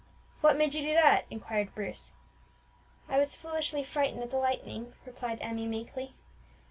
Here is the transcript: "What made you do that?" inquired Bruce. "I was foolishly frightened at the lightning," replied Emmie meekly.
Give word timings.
"What 0.41 0.57
made 0.57 0.73
you 0.73 0.81
do 0.81 0.95
that?" 0.95 1.25
inquired 1.29 1.75
Bruce. 1.75 2.13
"I 3.07 3.19
was 3.19 3.35
foolishly 3.35 3.83
frightened 3.83 4.23
at 4.23 4.31
the 4.31 4.37
lightning," 4.37 4.93
replied 5.05 5.37
Emmie 5.41 5.67
meekly. 5.67 6.15